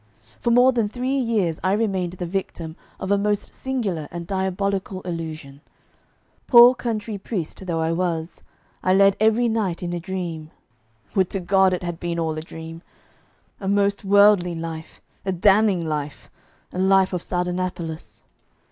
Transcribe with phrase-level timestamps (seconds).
[0.39, 5.01] For more than three years I remained the victim of a most singular and diabolical
[5.03, 5.61] illusion.
[6.47, 8.41] Poor country priest though I was,
[8.81, 10.49] I led every night in a dream
[11.13, 12.81] would to God it had been all a dream!
[13.59, 16.31] a most worldly life, a damning life,
[16.73, 18.23] a life of Sardanapalus.